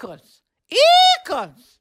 ícones! 0.00 0.42
Ícones! 1.20 1.78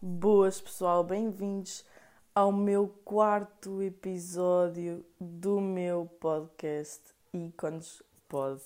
Boas 0.00 0.60
pessoal, 0.60 1.02
bem-vindos 1.02 1.84
ao 2.32 2.52
meu 2.52 2.86
quarto 3.04 3.82
episódio 3.82 5.04
do 5.20 5.60
meu 5.60 6.06
podcast 6.20 7.02
Ícones 7.32 8.00
Pod. 8.28 8.62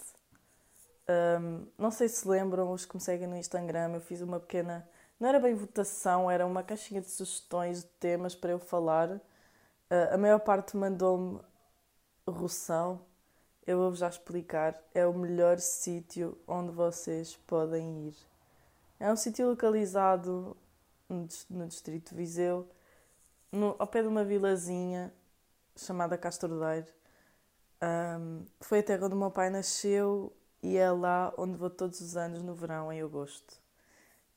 Um, 1.08 1.66
não 1.78 1.90
sei 1.90 2.06
se 2.06 2.28
lembram, 2.28 2.70
os 2.70 2.84
que 2.84 2.96
me 2.96 3.00
seguem 3.00 3.26
no 3.26 3.36
Instagram, 3.36 3.94
eu 3.94 4.00
fiz 4.02 4.20
uma 4.20 4.38
pequena. 4.38 4.86
Não 5.18 5.26
era 5.26 5.40
bem 5.40 5.54
votação, 5.54 6.30
era 6.30 6.46
uma 6.46 6.62
caixinha 6.62 7.00
de 7.00 7.10
sugestões 7.10 7.80
de 7.80 7.88
temas 7.98 8.34
para 8.34 8.50
eu 8.50 8.58
falar. 8.58 9.08
Uh, 9.10 10.12
a 10.12 10.18
maior 10.18 10.40
parte 10.40 10.76
mandou-me 10.76 11.40
Roção. 12.28 13.08
Eu 13.66 13.78
vou-vos 13.78 13.98
já 13.98 14.08
explicar. 14.08 14.80
É 14.94 15.06
o 15.06 15.12
melhor 15.12 15.58
sítio 15.58 16.36
onde 16.46 16.72
vocês 16.72 17.36
podem 17.46 18.08
ir. 18.08 18.16
É 18.98 19.12
um 19.12 19.16
sítio 19.16 19.48
localizado 19.48 20.56
no 21.08 21.66
distrito 21.66 22.10
de 22.10 22.16
Viseu, 22.16 22.68
no, 23.50 23.74
ao 23.78 23.86
pé 23.86 24.02
de 24.02 24.08
uma 24.08 24.24
vilazinha 24.24 25.12
chamada 25.76 26.16
Castordeiro. 26.16 26.86
Um, 27.82 28.44
foi 28.60 28.80
a 28.80 28.82
terra 28.82 29.06
onde 29.06 29.14
o 29.14 29.18
meu 29.18 29.30
pai 29.30 29.50
nasceu 29.50 30.32
e 30.62 30.76
é 30.76 30.90
lá 30.90 31.32
onde 31.38 31.56
vou 31.56 31.70
todos 31.70 32.00
os 32.00 32.16
anos 32.16 32.42
no 32.42 32.54
verão, 32.54 32.92
em 32.92 33.00
agosto. 33.00 33.60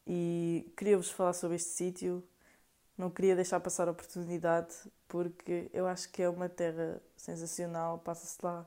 E 0.08 0.72
queria-vos 0.76 1.09
falar 1.09 1.34
sobre 1.34 1.55
este 1.55 1.70
sítio, 1.70 2.23
não 2.98 3.09
queria 3.09 3.36
deixar 3.36 3.59
passar 3.59 3.88
a 3.88 3.92
oportunidade, 3.92 4.73
porque 5.08 5.70
eu 5.73 5.88
acho 5.88 6.09
que 6.12 6.22
é 6.22 6.30
uma 6.30 6.50
terra 6.50 7.02
sensacional. 7.16 8.00
Passa-se 8.00 8.38
lá, 8.44 8.66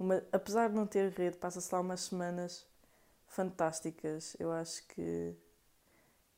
uma, 0.00 0.22
apesar 0.32 0.68
de 0.68 0.74
não 0.74 0.86
ter 0.86 1.10
rede, 1.12 1.36
passa-se 1.36 1.72
lá 1.74 1.80
umas 1.80 2.00
semanas 2.02 2.66
fantásticas. 3.26 4.36
Eu 4.38 4.52
acho 4.52 4.86
que 4.88 5.36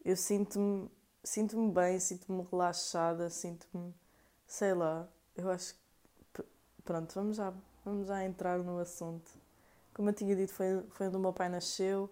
eu 0.04 0.16
sinto-me 0.16 0.90
sinto-me 1.24 1.70
bem, 1.72 1.98
sinto-me 2.00 2.46
relaxada, 2.50 3.30
sinto-me, 3.30 3.94
sei 4.46 4.74
lá, 4.74 5.08
eu 5.36 5.50
acho 5.50 5.74
pronto, 6.84 7.14
vamos 7.14 7.36
já, 7.36 7.52
vamos 7.84 8.08
já 8.08 8.24
entrar 8.24 8.58
no 8.58 8.78
assunto. 8.78 9.30
Como 9.94 10.08
eu 10.08 10.14
tinha 10.14 10.34
dito, 10.34 10.52
foi, 10.52 10.82
foi 10.90 11.08
onde 11.08 11.16
o 11.16 11.20
meu 11.20 11.32
pai 11.32 11.48
nasceu. 11.48 12.10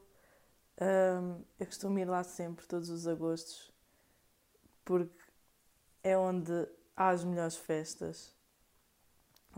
Um, 0.81 1.43
eu 1.59 1.67
costumo 1.67 1.99
ir 1.99 2.05
lá 2.07 2.23
sempre, 2.23 2.67
todos 2.67 2.89
os 2.89 3.07
agostos, 3.07 3.73
porque 4.85 5.13
é 6.03 6.17
onde 6.17 6.53
há 6.97 7.11
as 7.11 7.25
melhores 7.25 7.57
festas. 7.57 8.35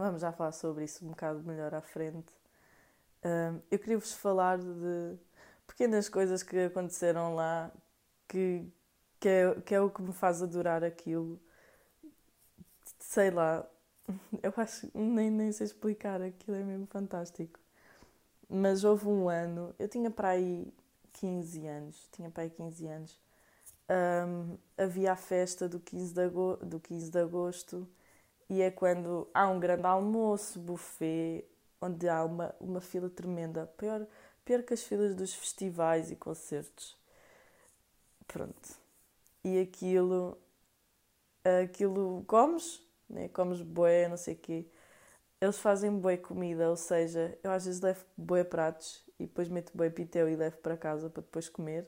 Vamos 0.03 0.21
já 0.21 0.33
falar 0.33 0.51
sobre 0.51 0.83
isso 0.83 1.05
um 1.05 1.11
bocado 1.11 1.45
melhor 1.45 1.73
à 1.73 1.81
frente. 1.81 2.35
Um, 3.25 3.61
eu 3.71 3.79
queria 3.79 3.97
vos 3.97 4.13
falar 4.13 4.59
de 4.59 5.17
pequenas 5.65 6.09
coisas 6.09 6.43
que 6.43 6.59
aconteceram 6.59 7.37
lá 7.37 7.71
que, 8.27 8.67
que, 9.21 9.29
é, 9.29 9.61
que 9.61 9.73
é 9.73 9.81
o 9.81 9.89
que 9.89 10.03
me 10.03 10.13
faz 10.13 10.43
adorar 10.43 10.83
aquilo. 10.83 11.41
Sei 12.99 13.31
lá, 13.31 13.65
eu 14.43 14.53
acho, 14.57 14.91
nem, 14.93 15.31
nem 15.31 15.53
sei 15.53 15.67
explicar, 15.67 16.21
aquilo 16.21 16.57
é 16.57 16.65
mesmo 16.65 16.89
fantástico. 16.89 17.61
Mas 18.49 18.83
houve 18.83 19.07
um 19.07 19.29
ano, 19.29 19.73
eu 19.79 19.87
tinha 19.87 20.11
para 20.11 20.31
aí 20.31 20.75
15 21.13 21.65
anos, 21.65 22.09
tinha 22.11 22.29
para 22.29 22.43
aí 22.43 22.51
15 22.51 22.89
anos, 22.89 23.21
um, 23.89 24.59
havia 24.77 25.13
a 25.13 25.17
festa 25.17 25.69
do 25.69 25.79
15, 25.79 26.13
de 26.13 26.23
agosto, 26.23 26.67
do 26.67 26.81
15 26.81 27.09
de 27.09 27.19
agosto 27.21 27.89
e 28.53 28.61
é 28.63 28.71
quando 28.71 29.29
há 29.33 29.49
um 29.49 29.59
grande 29.59 29.87
almoço, 29.87 30.61
buffet, 30.61 31.45
onde 31.81 32.09
há 32.09 32.23
uma, 32.25 32.55
uma 32.61 32.81
fila 32.81 33.09
tremenda, 33.09 33.67
pior, 33.79 34.07
pior 34.45 34.63
que 34.63 34.75
as 34.75 34.83
filas 34.83 35.15
dos 35.15 35.35
festivais 35.35 36.11
e 36.11 36.17
concertos. 36.17 36.97
Pronto. 38.29 38.77
E 39.43 39.59
aquilo, 39.59 40.39
aquilo 41.65 42.23
comes, 42.27 42.83
né? 43.09 43.29
comes 43.29 43.63
boé, 43.63 44.09
não 44.09 44.17
sei 44.19 44.35
o 44.35 44.39
quê 44.39 44.67
eles 45.43 45.59
fazem 45.59 45.91
boa 45.99 46.17
comida, 46.17 46.71
ou 46.71 46.77
seja, 46.77 47.37
eu 47.43 47.51
às 47.51 47.65
vezes 47.65 47.81
levo 47.81 48.05
boa 48.17 48.45
pratos 48.45 49.05
e 49.19 49.27
depois 49.27 49.49
meto 49.49 49.73
boa 49.77 49.91
pitel 49.91 50.29
e 50.29 50.37
levo 50.37 50.57
para 50.59 50.77
casa 50.77 51.11
para 51.11 51.23
depois 51.23 51.49
comer. 51.49 51.85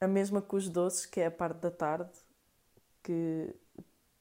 A 0.00 0.08
mesma 0.08 0.40
com 0.40 0.56
os 0.56 0.68
doces, 0.70 1.04
que 1.04 1.20
é 1.20 1.26
a 1.26 1.30
parte 1.30 1.58
da 1.58 1.70
tarde, 1.70 2.10
que 3.02 3.54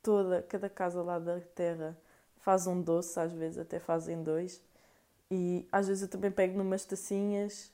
toda, 0.05 0.43
cada 0.43 0.69
casa 0.69 1.01
lá 1.01 1.17
da 1.17 1.41
terra 1.41 1.97
faz 2.37 2.67
um 2.67 2.79
doce, 2.79 3.19
às 3.19 3.33
vezes 3.33 3.57
até 3.57 3.79
fazem 3.79 4.21
dois. 4.21 4.61
E 5.31 5.67
às 5.71 5.87
vezes 5.87 6.03
eu 6.03 6.09
também 6.09 6.31
pego 6.31 6.55
numas 6.55 6.85
tacinhas, 6.85 7.71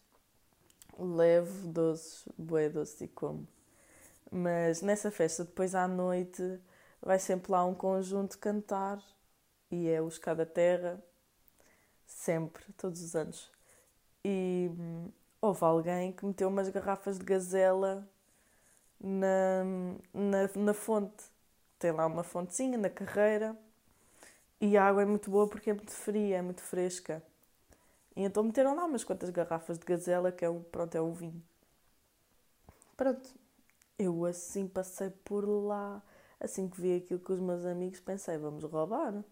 levo 0.97 1.67
doces, 1.67 2.23
boé 2.37 2.69
doce 2.69 3.03
e 3.03 3.07
como. 3.09 3.45
Mas 4.31 4.81
nessa 4.81 5.11
festa, 5.11 5.43
depois 5.43 5.75
à 5.75 5.87
noite, 5.89 6.57
vai 7.01 7.19
sempre 7.19 7.51
lá 7.51 7.65
um 7.65 7.75
conjunto 7.75 8.37
cantar 8.39 9.03
e 9.69 9.89
é 9.89 10.01
o 10.01 10.07
Escada 10.07 10.45
Terra, 10.45 11.03
sempre, 12.07 12.63
todos 12.77 13.01
os 13.03 13.13
anos. 13.13 13.51
E 14.23 14.71
hum, 14.79 15.11
houve 15.41 15.63
alguém 15.65 16.13
que 16.13 16.25
meteu 16.25 16.47
umas 16.47 16.69
garrafas 16.69 17.19
de 17.19 17.25
gazela 17.25 18.07
na, 19.01 19.63
na, 20.13 20.49
na 20.55 20.73
fonte. 20.73 21.25
Tem 21.81 21.91
lá 21.91 22.05
uma 22.05 22.23
fontezinha 22.23 22.77
na 22.77 22.91
carreira 22.91 23.57
e 24.59 24.77
a 24.77 24.85
água 24.85 25.01
é 25.01 25.05
muito 25.05 25.31
boa 25.31 25.47
porque 25.47 25.71
é 25.71 25.73
muito 25.73 25.91
fria, 25.91 26.37
é 26.37 26.41
muito 26.41 26.61
fresca. 26.61 27.23
E 28.15 28.21
então 28.23 28.43
meteram 28.43 28.75
lá 28.75 28.85
umas 28.85 29.03
quantas 29.03 29.31
garrafas 29.31 29.79
de 29.79 29.85
gazela, 29.85 30.31
que 30.31 30.45
é 30.45 30.49
um, 30.49 30.61
pronto, 30.61 30.95
é 30.95 31.01
um 31.01 31.11
vinho. 31.11 31.41
Pronto. 32.95 33.27
Eu 33.97 34.25
assim 34.25 34.67
passei 34.67 35.09
por 35.09 35.43
lá, 35.43 36.03
assim 36.39 36.69
que 36.69 36.79
vi 36.79 36.97
aquilo 36.97 37.19
com 37.19 37.33
os 37.33 37.39
meus 37.39 37.65
amigos, 37.65 37.99
pensei, 37.99 38.37
vamos 38.37 38.63
roubar 38.63 39.23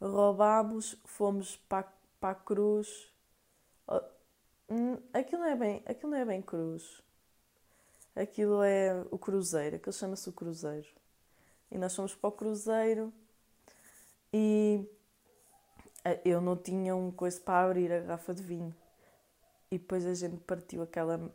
roubámos, 0.00 0.96
fomos 1.04 1.56
para, 1.68 1.88
para 2.20 2.30
a 2.30 2.34
cruz. 2.34 3.12
Hum, 4.68 4.98
aquilo 5.12 5.42
não 5.42 5.48
é 5.48 5.56
bem, 5.56 5.82
aquilo 5.86 6.10
não 6.10 6.18
é 6.18 6.24
bem 6.24 6.42
cruz. 6.42 7.00
Aquilo 8.14 8.62
é 8.64 9.04
o 9.10 9.18
cruzeiro, 9.18 9.76
aquilo 9.76 9.92
chama-se 9.92 10.28
o 10.28 10.32
cruzeiro. 10.32 10.88
E 11.70 11.78
nós 11.78 11.94
fomos 11.94 12.14
para 12.14 12.28
o 12.28 12.32
cruzeiro 12.32 13.12
e 14.32 14.86
eh, 16.04 16.20
eu 16.24 16.40
não 16.40 16.56
tinha 16.56 16.94
um 16.96 17.10
coisa 17.10 17.40
para 17.40 17.66
abrir 17.66 17.92
a 17.92 18.00
garrafa 18.00 18.34
de 18.34 18.42
vinho. 18.42 18.74
E 19.70 19.78
depois 19.78 20.06
a 20.06 20.14
gente 20.14 20.38
partiu 20.38 20.82
aquela. 20.82 21.30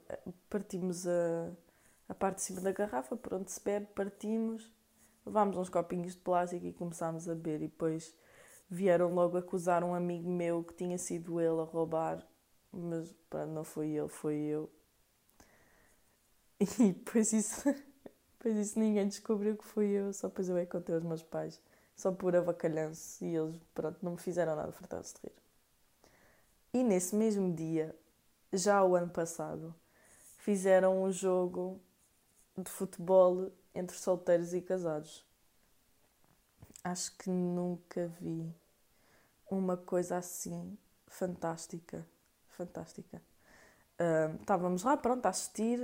Partimos 0.50 1.08
a, 1.08 1.52
a 2.10 2.14
parte 2.16 2.38
de 2.38 2.42
cima 2.44 2.62
da 2.62 2.72
garrafa, 2.72 3.16
por 3.16 3.34
onde 3.36 3.52
se 3.52 3.64
bebe, 3.64 3.88
partimos, 3.94 4.72
levámos 5.26 5.58
uns 5.58 5.70
copinhos 5.70 6.14
de 6.14 6.20
plástico 6.20 6.66
e 6.66 6.74
começámos 6.74 7.30
a 7.30 7.36
beber. 7.36 7.62
E 7.62 7.68
depois 7.68 8.16
vieram 8.70 9.14
logo 9.14 9.38
acusar 9.38 9.84
um 9.84 9.94
amigo 9.94 10.30
meu 10.30 10.64
que 10.64 10.74
tinha 10.74 10.98
sido 10.98 11.40
ele 11.40 11.62
a 11.62 11.64
roubar, 11.64 12.26
mas 12.72 13.14
pá, 13.30 13.46
não 13.46 13.64
foi 13.64 13.90
ele, 13.92 14.10
foi 14.10 14.36
eu. 14.36 14.70
E 16.80 16.94
depois 16.94 17.34
isso, 17.34 17.70
depois 18.44 18.58
isso 18.58 18.78
ninguém 18.78 19.08
descobriu 19.08 19.56
que 19.56 19.64
fui 19.64 19.86
eu, 19.86 20.12
só 20.12 20.28
depois 20.28 20.50
eu 20.50 20.58
é 20.58 20.66
contei 20.66 20.94
aos 20.94 21.04
meus 21.06 21.24
pais, 21.24 21.62
só 21.96 22.12
por 22.12 22.36
avacalhanço, 22.36 23.24
e 23.24 23.34
eles, 23.34 23.56
pronto, 23.74 23.98
não 24.02 24.12
me 24.12 24.18
fizeram 24.18 24.54
nada, 24.54 24.70
fartaram-se 24.74 25.14
de 25.14 25.22
rir. 25.22 25.34
E 26.74 26.84
nesse 26.84 27.16
mesmo 27.16 27.54
dia, 27.56 27.98
já 28.52 28.84
o 28.84 28.96
ano 28.96 29.10
passado, 29.10 29.74
fizeram 30.40 31.04
um 31.04 31.10
jogo 31.10 31.80
de 32.58 32.70
futebol 32.70 33.50
entre 33.74 33.96
solteiros 33.96 34.54
e 34.54 34.60
casados. 34.60 35.26
Acho 36.84 37.18
que 37.18 37.30
nunca 37.30 38.08
vi 38.20 38.54
uma 39.50 39.78
coisa 39.78 40.18
assim 40.18 40.78
fantástica. 41.08 42.06
Fantástica. 42.50 43.22
Uh, 43.98 44.36
estávamos 44.42 44.84
lá, 44.84 44.98
pronto, 44.98 45.26
a 45.28 45.30
assistir, 45.30 45.80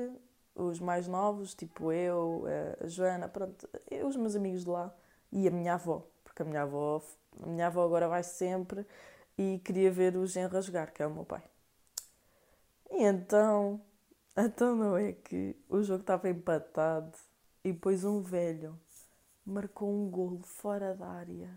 os 0.56 0.80
mais 0.80 1.08
novos, 1.08 1.54
tipo 1.54 1.92
eu, 1.92 2.44
a 2.82 2.88
Joana, 2.88 3.28
pronto, 3.28 3.68
eu, 3.90 4.08
os 4.08 4.16
meus 4.16 4.36
amigos 4.36 4.64
de 4.64 4.70
lá 4.70 4.94
e 5.32 5.48
a 5.48 5.52
minha 5.52 5.76
avó, 5.76 6.06
porque 6.24 6.42
a 6.42 6.46
minha 6.46 6.64
avó, 6.64 7.02
a 7.42 7.46
minha 7.46 7.68
avó 7.68 7.84
agora 7.84 8.08
vai 8.08 8.24
sempre 8.24 8.86
e 9.38 9.60
queria 9.64 9.92
ver 9.92 10.18
o 10.18 10.26
Genra 10.26 10.62
jogar, 10.62 10.92
que 10.92 11.02
é 11.02 11.08
o 11.08 11.14
meu 11.14 11.26
pai. 11.26 11.44
E 12.92 13.04
então, 13.04 13.82
então 14.38 14.76
não 14.76 14.98
é 14.98 15.14
que 15.14 15.56
o 15.70 15.82
jogo 15.84 16.02
estava 16.02 16.30
empatado 16.30 17.18
e 17.64 17.72
depois 17.72 18.04
um 18.04 18.22
velho 18.22 18.80
marcou 19.46 19.90
um 19.90 20.10
golo 20.10 20.42
fora 20.44 20.96
da 20.96 21.08
área 21.08 21.50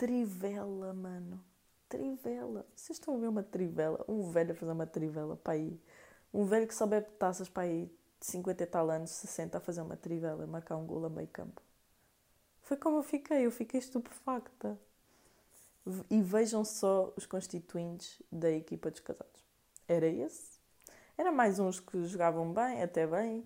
trivela, 0.00 0.94
mano. 0.94 1.44
Trivela. 1.86 2.66
Vocês 2.74 2.98
estão 2.98 3.16
a 3.16 3.18
ver 3.18 3.28
uma 3.28 3.42
trivela? 3.42 4.02
Um 4.08 4.30
velho 4.30 4.52
a 4.52 4.54
fazer 4.54 4.72
uma 4.72 4.86
trivela 4.86 5.36
para 5.36 5.52
aí. 5.52 5.78
Um 6.32 6.44
velho 6.44 6.66
que 6.66 6.74
só 6.74 6.86
bebe 6.86 7.08
taças 7.18 7.48
para 7.48 7.64
aí 7.64 7.86
de 8.20 8.26
50 8.26 8.62
e 8.62 8.66
tal 8.66 8.90
anos, 8.90 9.10
60 9.10 9.58
a 9.58 9.60
fazer 9.60 9.80
uma 9.80 9.96
trivela 9.96 10.44
e 10.44 10.46
marcar 10.46 10.76
um 10.76 10.86
golo 10.86 11.06
a 11.06 11.10
meio 11.10 11.28
campo. 11.28 11.60
Foi 12.62 12.76
como 12.76 12.98
eu 12.98 13.02
fiquei, 13.02 13.46
eu 13.46 13.50
fiquei 13.50 13.80
estupefacta. 13.80 14.78
E 16.08 16.22
vejam 16.22 16.64
só 16.64 17.12
os 17.16 17.26
constituintes 17.26 18.22
da 18.30 18.50
equipa 18.50 18.90
dos 18.90 19.00
casados. 19.00 19.44
Era 19.88 20.06
esse. 20.06 20.60
Era 21.16 21.32
mais 21.32 21.58
uns 21.58 21.80
que 21.80 22.04
jogavam 22.04 22.52
bem, 22.52 22.82
até 22.82 23.06
bem. 23.06 23.44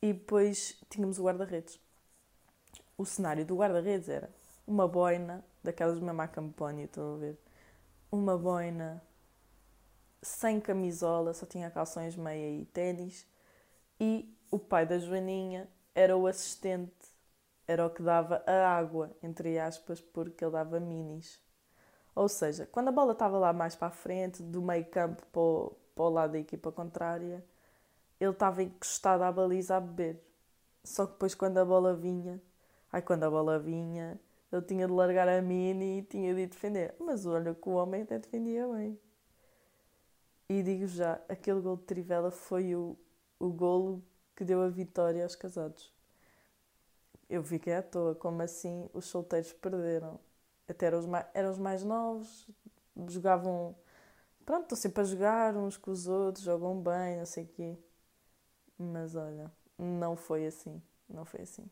E 0.00 0.12
depois 0.12 0.80
tínhamos 0.88 1.18
o 1.18 1.24
guarda-redes. 1.24 1.78
O 2.96 3.04
cenário 3.04 3.44
do 3.44 3.56
guarda-redes 3.56 4.08
era 4.08 4.30
uma 4.66 4.88
boina, 4.88 5.44
daquelas 5.62 5.98
mesmo 5.98 6.22
à 6.22 6.28
campanha, 6.28 6.84
estão 6.84 7.14
a 7.14 7.18
ver? 7.18 7.38
Uma 8.10 8.38
boina 8.38 9.02
sem 10.22 10.60
camisola, 10.60 11.34
só 11.34 11.44
tinha 11.44 11.70
calções, 11.70 12.16
meia 12.16 12.62
e 12.62 12.64
ténis. 12.66 13.26
E 14.00 14.32
o 14.50 14.58
pai 14.58 14.86
da 14.86 14.98
Joaninha 14.98 15.68
era 15.94 16.16
o 16.16 16.26
assistente, 16.26 16.92
era 17.66 17.86
o 17.86 17.90
que 17.90 18.02
dava 18.02 18.42
a 18.46 18.68
água, 18.76 19.10
entre 19.22 19.58
aspas, 19.58 20.00
porque 20.00 20.44
ele 20.44 20.52
dava 20.52 20.80
minis. 20.80 21.40
Ou 22.14 22.28
seja, 22.28 22.66
quando 22.66 22.88
a 22.88 22.92
bola 22.92 23.12
estava 23.12 23.38
lá 23.38 23.52
mais 23.52 23.74
para 23.74 23.88
a 23.88 23.90
frente, 23.90 24.42
do 24.42 24.62
meio 24.62 24.84
campo 24.86 25.22
para 25.32 25.40
o, 25.40 25.76
para 25.94 26.04
o 26.04 26.10
lado 26.10 26.32
da 26.32 26.38
equipa 26.38 26.70
contrária, 26.70 27.44
ele 28.20 28.30
estava 28.30 28.62
encostado 28.62 29.22
à 29.22 29.32
baliza 29.32 29.76
a 29.76 29.80
beber. 29.80 30.22
Só 30.84 31.06
que 31.06 31.12
depois 31.12 31.34
quando 31.34 31.58
a 31.58 31.64
bola 31.64 31.94
vinha, 31.94 32.40
ai 32.92 33.02
quando 33.02 33.24
a 33.24 33.30
bola 33.30 33.58
vinha, 33.58 34.20
ele 34.52 34.62
tinha 34.62 34.86
de 34.86 34.92
largar 34.92 35.28
a 35.28 35.40
mini 35.42 36.00
e 36.00 36.02
tinha 36.02 36.34
de 36.34 36.46
defender. 36.46 36.94
Mas 37.00 37.26
olha 37.26 37.54
que 37.54 37.68
o 37.68 37.72
homem 37.72 38.02
até 38.02 38.18
defendia 38.18 38.66
bem. 38.68 38.98
E 40.52 40.62
digo 40.62 40.86
já, 40.86 41.14
aquele 41.30 41.62
gol 41.62 41.78
de 41.78 41.84
Trivela 41.84 42.30
foi 42.30 42.74
o, 42.76 42.94
o 43.38 43.48
golo 43.50 44.04
que 44.36 44.44
deu 44.44 44.60
a 44.60 44.68
vitória 44.68 45.22
aos 45.22 45.34
casados. 45.34 45.90
Eu 47.28 47.42
fiquei 47.42 47.74
à 47.74 47.82
toa, 47.82 48.14
como 48.14 48.42
assim 48.42 48.88
os 48.92 49.06
solteiros 49.06 49.52
perderam? 49.52 50.20
Até 50.68 50.86
eram 50.86 50.98
os 50.98 51.06
mais, 51.06 51.26
eram 51.34 51.50
os 51.50 51.58
mais 51.58 51.82
novos, 51.84 52.46
jogavam. 53.08 53.74
Pronto, 54.46 54.64
estão 54.64 54.78
sempre 54.78 55.02
a 55.02 55.04
jogar 55.04 55.56
uns 55.56 55.76
com 55.78 55.90
os 55.92 56.06
outros, 56.08 56.44
jogam 56.44 56.80
bem, 56.82 57.18
não 57.18 57.26
sei 57.26 57.44
o 57.44 57.48
quê. 57.48 57.78
Mas 58.78 59.14
olha, 59.16 59.50
não 59.78 60.16
foi 60.16 60.46
assim. 60.46 60.82
Não 61.08 61.24
foi 61.24 61.42
assim. 61.42 61.70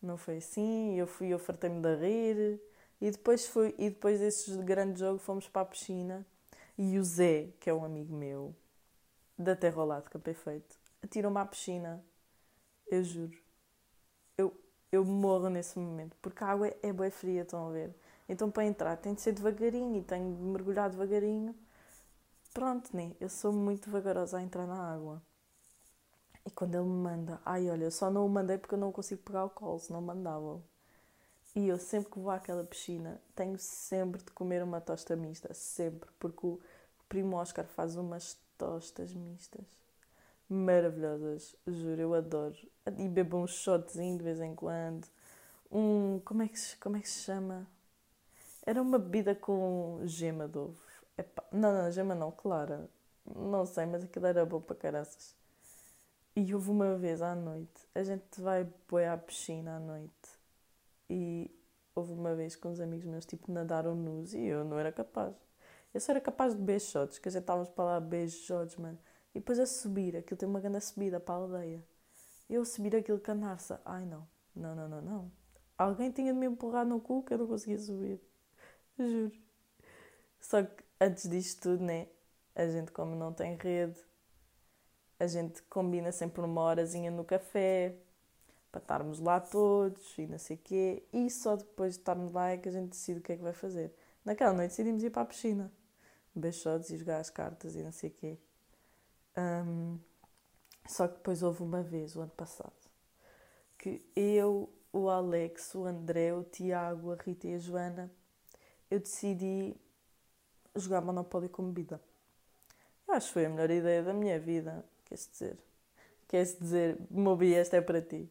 Não 0.00 0.16
foi 0.16 0.38
assim. 0.38 0.94
Eu 0.98 1.06
fui, 1.06 1.28
eu 1.28 1.38
fartei-me 1.38 1.80
de 1.80 1.94
rir. 1.96 2.60
E 3.00 3.10
depois, 3.10 3.46
fui, 3.46 3.74
e 3.78 3.90
depois 3.90 4.20
desse 4.20 4.56
grande 4.62 5.00
jogo 5.00 5.18
fomos 5.18 5.48
para 5.48 5.62
a 5.62 5.64
piscina. 5.64 6.26
E 6.84 6.98
o 6.98 7.04
Zé, 7.04 7.52
que 7.60 7.70
é 7.70 7.74
um 7.74 7.84
amigo 7.84 8.12
meu, 8.12 8.52
da 9.38 9.54
Terra 9.54 9.80
ao 9.80 9.86
Lado, 9.86 10.10
que 10.10 10.16
é 10.16 10.20
perfeito, 10.20 10.76
atirou-me 11.00 11.38
à 11.38 11.44
piscina. 11.46 12.04
Eu 12.88 13.04
juro. 13.04 13.38
Eu, 14.36 14.52
eu 14.90 15.04
morro 15.04 15.48
nesse 15.48 15.78
momento. 15.78 16.16
Porque 16.20 16.42
a 16.42 16.48
água 16.48 16.74
é, 16.82 16.92
bem 16.92 17.08
fria, 17.08 17.42
estão 17.42 17.68
a 17.68 17.70
ver? 17.70 17.94
Então 18.28 18.50
para 18.50 18.64
entrar 18.64 18.96
tem 18.96 19.14
de 19.14 19.20
ser 19.20 19.30
devagarinho 19.30 19.96
e 19.96 20.02
tenho 20.02 20.34
de 20.34 20.42
mergulhar 20.42 20.90
devagarinho. 20.90 21.54
Pronto, 22.52 22.96
né? 22.96 23.14
Eu 23.20 23.28
sou 23.28 23.52
muito 23.52 23.88
vagarosa 23.88 24.38
a 24.38 24.42
entrar 24.42 24.66
na 24.66 24.92
água. 24.92 25.22
E 26.44 26.50
quando 26.50 26.74
ele 26.74 26.84
me 26.84 26.96
manda, 26.96 27.40
ai 27.44 27.70
olha, 27.70 27.84
eu 27.84 27.92
só 27.92 28.10
não 28.10 28.26
o 28.26 28.28
mandei 28.28 28.58
porque 28.58 28.74
eu 28.74 28.78
não 28.80 28.90
consigo 28.90 29.22
pegar 29.22 29.44
o 29.44 29.50
colo, 29.50 29.78
senão 29.78 30.02
mandava. 30.02 30.60
E 31.54 31.68
eu 31.68 31.78
sempre 31.78 32.10
que 32.10 32.18
vou 32.18 32.30
àquela 32.30 32.64
piscina 32.64 33.20
tenho 33.34 33.58
sempre 33.58 34.22
de 34.22 34.30
comer 34.32 34.62
uma 34.62 34.80
tosta 34.80 35.14
mista, 35.14 35.52
sempre, 35.52 36.10
porque 36.18 36.46
o 36.46 36.58
primo 37.12 37.36
Oscar 37.36 37.66
faz 37.66 37.94
umas 37.94 38.38
tostas 38.56 39.12
mistas 39.12 39.66
maravilhosas, 40.48 41.54
juro, 41.66 42.00
eu 42.00 42.14
adoro. 42.14 42.56
E 42.96 43.06
bebo 43.06 43.36
um 43.36 43.46
shotzinho 43.46 44.16
de 44.16 44.24
vez 44.24 44.40
em 44.40 44.54
quando. 44.54 45.06
Um. 45.70 46.20
Como 46.24 46.42
é 46.42 46.48
que 46.48 46.58
como 46.80 46.96
é 46.96 47.00
que 47.00 47.08
se 47.08 47.20
chama? 47.20 47.66
Era 48.64 48.80
uma 48.80 48.98
bebida 48.98 49.34
com 49.34 50.00
gema 50.04 50.48
de 50.48 50.56
ovo. 50.56 50.80
Epá, 51.18 51.44
não, 51.52 51.72
não, 51.72 51.90
gema 51.90 52.14
não, 52.14 52.30
clara. 52.32 52.88
Não 53.26 53.66
sei, 53.66 53.84
mas 53.84 54.04
aquilo 54.04 54.26
era 54.26 54.46
bom 54.46 54.60
para 54.60 54.76
caraças. 54.76 55.34
E 56.34 56.54
houve 56.54 56.70
uma 56.70 56.96
vez 56.96 57.20
à 57.20 57.34
noite, 57.34 57.86
a 57.94 58.02
gente 58.02 58.40
vai 58.40 58.66
boi 58.88 59.06
à 59.06 59.18
piscina 59.18 59.76
à 59.76 59.78
noite 59.78 60.30
e 61.10 61.50
houve 61.94 62.12
uma 62.14 62.34
vez 62.34 62.56
que 62.56 62.66
uns 62.66 62.80
amigos 62.80 63.04
meus 63.04 63.26
tipo 63.26 63.52
nadaram 63.52 63.94
nus 63.94 64.32
e 64.32 64.40
eu 64.44 64.64
não 64.64 64.78
era 64.78 64.90
capaz. 64.90 65.34
Eu 65.92 66.00
só 66.00 66.12
era 66.12 66.20
capaz 66.20 66.54
de 66.54 66.78
shots, 66.78 67.18
que 67.18 67.28
a 67.28 67.32
gente 67.32 67.42
estávamos 67.42 67.68
para 67.70 67.98
lá 67.98 68.28
shots, 68.28 68.76
mano. 68.76 68.98
E 69.34 69.38
depois 69.40 69.58
a 69.58 69.66
subir, 69.66 70.16
aquilo 70.16 70.38
tem 70.38 70.48
uma 70.48 70.60
grande 70.60 70.80
subida 70.80 71.20
para 71.20 71.34
a 71.34 71.38
aldeia. 71.38 71.84
Eu 72.48 72.64
subir 72.64 72.94
aquilo 72.96 73.18
canar-se. 73.18 73.74
Ai 73.84 74.04
não, 74.04 74.26
não, 74.54 74.74
não, 74.74 74.88
não, 74.88 75.02
não. 75.02 75.32
Alguém 75.76 76.10
tinha 76.10 76.32
de 76.32 76.38
me 76.38 76.46
empurrar 76.46 76.86
no 76.86 77.00
cu 77.00 77.22
que 77.22 77.34
eu 77.34 77.38
não 77.38 77.46
conseguia 77.46 77.78
subir. 77.78 78.20
Juro. 78.98 79.32
Só 80.40 80.62
que 80.62 80.84
antes 81.00 81.28
disto 81.28 81.62
tudo, 81.62 81.84
né? 81.84 82.08
A 82.54 82.66
gente, 82.66 82.92
como 82.92 83.16
não 83.16 83.32
tem 83.32 83.56
rede, 83.56 83.98
a 85.18 85.26
gente 85.26 85.62
combina 85.62 86.12
sempre 86.12 86.42
uma 86.42 86.62
horazinha 86.62 87.10
no 87.10 87.24
café 87.24 87.96
para 88.70 88.80
estarmos 88.80 89.20
lá 89.20 89.40
todos 89.40 90.16
e 90.18 90.26
não 90.26 90.38
sei 90.38 90.56
o 90.56 90.58
quê. 90.58 91.02
E 91.12 91.30
só 91.30 91.56
depois 91.56 91.94
de 91.94 92.00
estarmos 92.00 92.32
lá 92.32 92.50
é 92.50 92.58
que 92.58 92.68
a 92.68 92.72
gente 92.72 92.90
decide 92.90 93.20
o 93.20 93.22
que 93.22 93.32
é 93.32 93.36
que 93.36 93.42
vai 93.42 93.52
fazer. 93.52 93.94
Naquela 94.24 94.52
noite 94.52 94.70
decidimos 94.70 95.02
ir 95.02 95.10
para 95.10 95.22
a 95.22 95.26
piscina, 95.26 95.72
beijos 96.34 96.90
e 96.90 96.96
jogar 96.96 97.18
as 97.18 97.30
cartas 97.30 97.74
e 97.74 97.82
não 97.82 97.92
sei 97.92 98.10
o 98.10 98.12
quê. 98.12 98.38
Um, 99.36 99.98
só 100.86 101.08
que 101.08 101.14
depois 101.14 101.42
houve 101.42 101.62
uma 101.62 101.82
vez, 101.82 102.16
o 102.16 102.20
ano 102.20 102.32
passado, 102.32 102.72
que 103.78 104.04
eu, 104.16 104.72
o 104.92 105.08
Alex, 105.08 105.74
o 105.74 105.84
André, 105.84 106.34
o 106.34 106.44
Tiago, 106.44 107.12
a 107.12 107.16
Rita 107.16 107.48
e 107.48 107.54
a 107.54 107.58
Joana, 107.58 108.10
eu 108.90 109.00
decidi 109.00 109.74
jogar 110.74 111.00
Monopólio 111.00 111.48
com 111.48 111.64
bebida. 111.70 112.00
Eu 113.06 113.14
acho 113.14 113.28
que 113.28 113.32
foi 113.34 113.46
a 113.46 113.48
melhor 113.48 113.70
ideia 113.70 114.02
da 114.02 114.12
minha 114.12 114.38
vida 114.38 114.84
queres 115.12 115.28
dizer? 115.30 115.58
Queres 116.28 116.58
dizer, 116.58 116.98
Mobi, 117.10 117.54
esta 117.54 117.76
é 117.76 117.80
para 117.80 118.00
ti. 118.00 118.28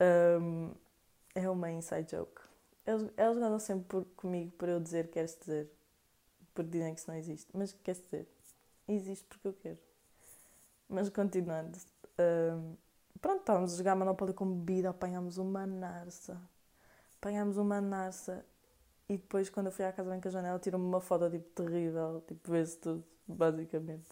Um, 0.00 0.72
é 1.34 1.48
uma 1.48 1.70
inside 1.70 2.10
joke. 2.10 2.42
Eles, 2.86 3.10
andam 3.16 3.58
sempre 3.58 3.86
por, 3.86 4.04
comigo 4.16 4.50
para 4.58 4.72
eu 4.72 4.80
dizer 4.80 5.08
queres 5.10 5.38
dizer. 5.38 5.70
Porque 6.54 6.70
dizem 6.70 6.94
que 6.94 7.00
isso 7.00 7.10
não 7.10 7.16
existe. 7.16 7.48
Mas 7.52 7.72
queres 7.72 8.00
dizer? 8.00 8.28
Existe 8.86 9.26
porque 9.26 9.48
eu 9.48 9.52
quero. 9.54 9.78
Mas 10.88 11.08
continuando. 11.08 11.78
Um, 12.18 12.76
pronto, 13.20 13.40
estávamos 13.40 13.74
a 13.74 13.76
jogar 13.76 13.96
Monopoly 13.96 14.32
com 14.32 14.46
bebida, 14.46 14.90
apanhámos 14.90 15.38
uma 15.38 15.66
narça. 15.66 16.40
Apanhámos 17.20 17.56
uma 17.56 17.80
narça. 17.80 18.44
E 19.08 19.16
depois, 19.16 19.50
quando 19.50 19.66
eu 19.66 19.72
fui 19.72 19.84
à 19.84 19.92
casa 19.92 20.10
bem 20.10 20.20
com 20.20 20.28
a 20.28 20.30
janela, 20.30 20.58
tirou-me 20.58 20.86
uma 20.86 21.00
foto 21.00 21.28
tipo 21.30 21.50
terrível. 21.50 22.22
Tipo, 22.26 22.50
vê-se 22.52 22.78
tudo, 22.78 23.04
basicamente. 23.26 24.06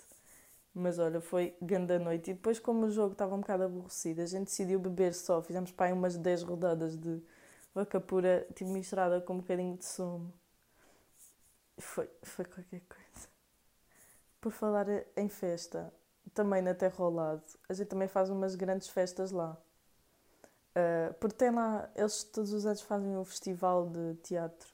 Mas 0.75 0.99
olha, 0.99 1.21
foi 1.21 1.55
grande 1.61 1.99
noite. 1.99 2.31
E 2.31 2.35
depois, 2.35 2.59
como 2.59 2.87
o 2.87 2.91
jogo 2.91 3.13
estava 3.13 3.35
um 3.35 3.41
bocado 3.41 3.65
aborrecido, 3.65 4.23
a 4.23 4.27
gente 4.27 4.47
decidiu 4.47 4.81
beber 4.81 5.15
só. 5.15 5.43
Fizemos 5.43 5.71
para 5.71 5.87
aí 5.87 5.93
umas 5.93 6.17
10 6.17 6.43
rodadas 6.43 6.97
de 6.97 7.23
vaca 7.75 8.01
pura, 8.01 8.47
tipo 8.55 8.71
misturada 8.71 9.21
com 9.21 9.35
um 9.35 9.39
bocadinho 9.39 9.77
de 9.77 9.85
sumo. 9.85 10.33
Foi, 11.79 12.09
foi 12.23 12.45
qualquer 12.45 12.81
coisa. 12.81 13.29
Por 14.41 14.53
falar 14.53 14.87
em 15.17 15.29
festa, 15.29 15.93
também 16.35 16.63
na 16.63 16.75
Terra 16.75 16.97
ao 16.99 17.11
Lado, 17.11 17.43
a 17.69 17.73
gente 17.73 17.89
também 17.89 18.09
faz 18.09 18.31
umas 18.31 18.55
grandes 18.55 18.89
festas 18.89 19.31
lá. 19.31 19.57
Uh, 20.73 21.13
porque 21.15 21.37
tem 21.37 21.51
lá, 21.51 21.91
eles 21.95 22.25
todos 22.25 22.53
os 22.53 22.65
anos 22.65 22.81
fazem 22.83 23.17
um 23.17 23.25
festival 23.25 23.89
de 23.89 24.15
teatro. 24.23 24.69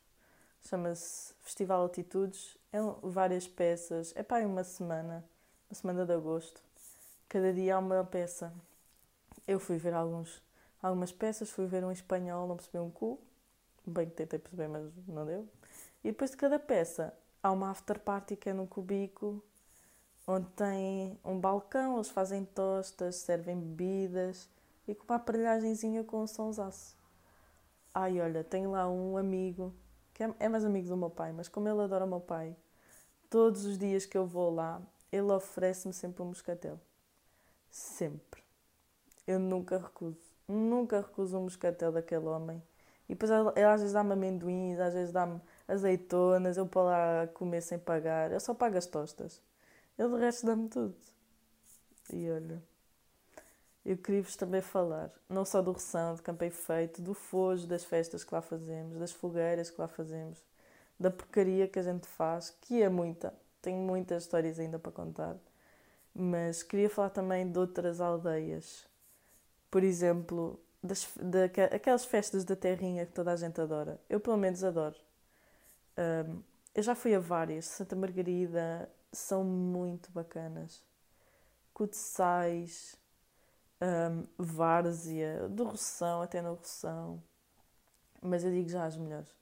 Chama-se 0.63 1.35
Festival 1.41 1.85
Atitudes. 1.85 2.57
É 2.73 2.79
várias 3.03 3.49
peças. 3.49 4.13
É 4.15 4.23
para 4.23 4.39
aí 4.39 4.47
uma 4.47 4.63
semana 4.63 5.25
na 5.69 5.75
semana 5.75 6.05
de 6.07 6.13
agosto. 6.13 6.63
Cada 7.29 7.53
dia 7.53 7.77
há 7.77 7.79
uma 7.79 8.05
peça. 8.05 8.53
Eu 9.47 9.59
fui 9.59 9.77
ver 9.79 9.95
alguns, 9.95 10.43
algumas 10.83 11.13
peças, 11.13 11.51
fui 11.51 11.67
ver 11.67 11.85
um 11.85 11.93
espanhol, 11.93 12.47
não 12.47 12.57
percebi 12.57 12.79
um 12.79 12.91
cu. 12.91 13.19
Bem 13.87 14.09
que 14.09 14.15
tentei 14.15 14.39
perceber, 14.39 14.69
mas 14.69 14.91
não 15.07 15.25
deu. 15.25 15.49
E 16.05 16.09
depois 16.09 16.31
de 16.31 16.37
cada 16.37 16.59
peça 16.59 17.13
há 17.43 17.51
uma 17.51 17.71
after 17.71 17.99
party 17.99 18.37
que 18.37 18.51
é 18.51 18.53
no 18.53 18.67
cubico, 18.67 19.43
onde 20.27 20.49
tem 20.51 21.19
um 21.25 21.39
balcão, 21.39 21.97
eles 21.97 22.11
fazem 22.11 22.45
tostas, 22.45 23.17
servem 23.17 23.59
bebidas 23.59 24.49
e 24.87 24.95
com 24.95 25.05
uma 25.05 25.17
aparelhagemzinha 25.17 26.05
com 26.05 26.23
um 26.23 26.27
sonsaço. 26.27 26.97
Ai, 27.95 28.21
olha, 28.21 28.45
tenho 28.45 28.71
lá 28.71 28.89
um 28.89 29.17
amigo, 29.17 29.75
que 30.15 30.23
é, 30.23 30.35
é 30.39 30.49
mais 30.49 30.65
amigo 30.65 30.89
do 30.89 30.97
meu 30.97 31.11
pai, 31.11 31.33
mas 31.33 31.49
como 31.49 31.69
ele 31.69 31.81
adora 31.81 32.05
o 32.05 32.09
meu 32.09 32.21
pai, 32.21 32.55
todos 33.31 33.65
os 33.65 33.79
dias 33.79 34.07
que 34.07 34.17
eu 34.17 34.27
vou 34.27 34.55
lá, 34.55 34.81
ele 35.11 35.33
oferece-me 35.33 35.95
sempre 35.95 36.23
um 36.23 36.27
moscatel. 36.27 36.79
Sempre. 37.71 38.43
Eu 39.27 39.39
nunca 39.39 39.79
recuso. 39.79 40.21
Nunca 40.47 41.01
recuso 41.01 41.39
um 41.39 41.43
moscatel 41.43 41.93
daquele 41.93 42.27
homem. 42.27 42.63
E 43.09 43.15
depois 43.15 43.31
ele 43.31 43.65
às 43.65 43.81
vezes 43.81 43.95
dá-me 43.95 44.13
amendoins, 44.13 44.79
às 44.79 44.95
vezes 44.95 45.13
dá-me 45.13 45.41
azeitonas, 45.69 46.57
eu 46.57 46.67
para 46.67 46.83
lá 46.83 47.27
comer 47.29 47.61
sem 47.61 47.79
pagar. 47.79 48.33
Eu 48.33 48.41
só 48.41 48.55
pago 48.55 48.77
as 48.77 48.87
tostas. 48.87 49.41
Ele 49.99 50.09
de 50.09 50.21
resto 50.21 50.47
dá-me 50.47 50.69
tudo. 50.69 50.97
E 52.13 52.31
olha, 52.31 52.63
eu 53.85 53.97
queria-vos 53.97 54.37
também 54.37 54.61
falar, 54.61 55.11
não 55.29 55.45
só 55.45 55.63
do 55.63 55.73
Ressão, 55.73 56.15
de 56.15 56.23
Campei 56.23 56.51
Feito, 56.51 57.03
do 57.03 57.15
Fojo, 57.15 57.67
das 57.67 57.85
festas 57.85 58.25
que 58.25 58.35
lá 58.35 58.41
fazemos, 58.41 58.99
das 58.99 59.13
fogueiras 59.13 59.71
que 59.71 59.81
lá 59.81 59.89
fazemos, 59.89 60.45
da 60.99 61.11
porcaria 61.11 61.69
que 61.69 61.79
a 61.79 61.83
gente 61.83 62.07
faz, 62.07 62.51
que 62.61 62.83
é 62.83 62.89
muita. 62.89 63.33
Tenho 63.63 63.79
muitas 63.79 64.25
histórias 64.25 64.59
ainda 64.59 64.79
para 64.79 64.93
contar. 64.93 65.37
Mas 66.15 66.63
queria 66.63 66.91
falar 66.91 67.11
também 67.11 67.51
de 67.51 67.59
outras 67.59 68.01
aldeias. 68.01 68.87
Por 69.71 69.83
exemplo, 69.83 70.61
das, 70.83 71.09
da, 71.17 71.45
aquelas 71.75 72.05
festas 72.05 72.45
da 72.45 72.57
terrinha 72.57 73.07
que 73.07 73.13
toda 73.13 73.33
a 73.33 73.37
gente 73.37 73.61
adora. 73.61 74.01
Eu, 74.09 74.21
pelo 74.21 74.37
menos, 74.37 74.65
adoro. 74.65 74.97
Um, 75.99 76.43
eu 76.75 76.83
já 76.83 76.95
fui 76.95 77.13
a 77.13 77.19
várias. 77.19 77.65
Santa 77.65 77.97
Margarida 77.97 78.89
são 79.13 79.43
muito 79.43 80.13
bacanas. 80.13 80.85
Cudeçais, 81.75 82.97
um, 83.81 84.25
Várzea, 84.39 85.49
do 85.49 85.65
Roção, 85.65 86.23
até 86.23 86.41
no 86.41 86.55
Roção. 86.55 87.21
Mas 88.23 88.45
eu 88.45 88.53
digo 88.53 88.69
já 88.69 88.85
as 88.85 88.97
melhores. 88.97 89.35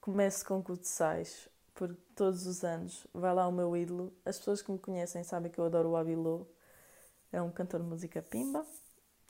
Começo 0.00 0.46
com 0.46 0.62
Cudeçais, 0.62 1.48
porque 1.74 2.00
todos 2.14 2.46
os 2.46 2.64
anos 2.64 3.06
vai 3.12 3.34
lá 3.34 3.46
o 3.46 3.52
meu 3.52 3.76
ídolo. 3.76 4.12
As 4.24 4.38
pessoas 4.38 4.62
que 4.62 4.72
me 4.72 4.78
conhecem 4.78 5.22
sabem 5.24 5.50
que 5.52 5.58
eu 5.58 5.66
adoro 5.66 5.90
o 5.90 5.96
Abilô. 5.96 6.46
É 7.30 7.42
um 7.42 7.50
cantor 7.50 7.82
de 7.82 7.86
música 7.86 8.22
pimba. 8.22 8.64